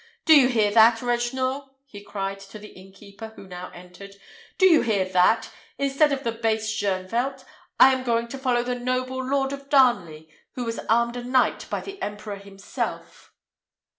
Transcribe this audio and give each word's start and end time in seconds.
Do 0.25 0.35
you 0.35 0.47
hear 0.47 0.71
that, 0.71 0.99
Regnault?" 1.03 1.75
he 1.85 2.01
cried 2.03 2.39
to 2.39 2.57
the 2.57 2.69
innkeeper, 2.69 3.33
who 3.35 3.45
now 3.45 3.69
entered; 3.71 4.15
"do 4.57 4.65
you 4.65 4.81
hear 4.81 5.05
that? 5.05 5.51
Instead 5.77 6.11
of 6.11 6.23
the 6.23 6.31
base 6.31 6.67
Shoenvelt, 6.73 7.45
I 7.79 7.93
am 7.93 8.03
going 8.03 8.27
to 8.29 8.39
follow 8.39 8.63
the 8.63 8.73
noble 8.73 9.23
Lord 9.23 9.53
of 9.53 9.69
Darnley, 9.69 10.27
who 10.55 10.63
was 10.65 10.79
armed 10.89 11.17
a 11.17 11.23
knight 11.23 11.67
by 11.69 11.81
the 11.81 12.01
emperor 12.01 12.37
himself." 12.37 13.31